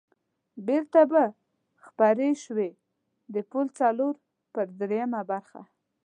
بېرته 0.67 1.01
به 1.11 1.23
خپرې 1.85 2.29
شوې، 2.43 2.69
د 3.33 3.35
پل 3.49 3.65
څلور 3.79 4.13
پر 4.53 4.65
درېمه 4.79 5.21
برخه. 5.29 5.61